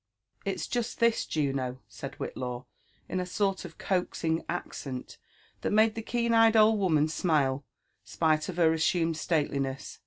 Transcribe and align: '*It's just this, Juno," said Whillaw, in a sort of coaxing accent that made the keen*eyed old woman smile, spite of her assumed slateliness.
'*It's 0.45 0.65
just 0.65 0.99
this, 0.99 1.27
Juno," 1.27 1.79
said 1.87 2.15
Whillaw, 2.15 2.65
in 3.07 3.19
a 3.19 3.25
sort 3.27 3.65
of 3.65 3.77
coaxing 3.77 4.43
accent 4.49 5.19
that 5.61 5.69
made 5.69 5.93
the 5.93 6.01
keen*eyed 6.01 6.57
old 6.57 6.79
woman 6.79 7.07
smile, 7.07 7.63
spite 8.03 8.49
of 8.49 8.57
her 8.57 8.73
assumed 8.73 9.15
slateliness. 9.17 9.99